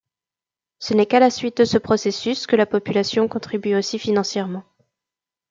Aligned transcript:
Ce 0.79 0.95
n’est 0.95 1.05
qu’à 1.05 1.19
la 1.19 1.29
suite 1.29 1.57
de 1.57 1.63
ce 1.63 1.77
processus 1.77 2.47
que 2.47 2.55
la 2.55 2.65
population 2.65 3.27
contribue 3.27 3.75
aussi 3.75 3.99
financièrement. 3.99 4.63